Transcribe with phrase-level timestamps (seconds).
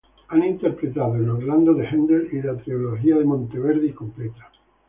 [0.29, 4.49] Han interpretado Orlando de Haendel y la trilogía de Monteverdi completa.